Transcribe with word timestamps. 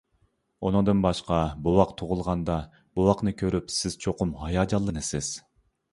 ئۇنىڭدىن 0.67 1.03
باشقا، 1.05 1.41
بوۋاق 1.67 1.93
تۇغۇلغاندا 2.01 2.57
بوۋاقنى 2.79 3.35
كۆرۈپ 3.43 3.69
سىز 3.77 3.99
چوقۇم 4.07 4.33
ھاياجانلىنىسىز. 4.45 5.35